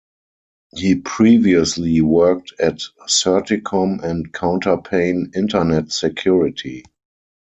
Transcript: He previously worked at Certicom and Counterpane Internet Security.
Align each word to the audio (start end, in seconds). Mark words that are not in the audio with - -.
He 0.75 0.95
previously 0.95 2.01
worked 2.01 2.53
at 2.59 2.79
Certicom 3.07 4.01
and 4.03 4.33
Counterpane 4.33 5.31
Internet 5.37 5.91
Security. 5.91 6.83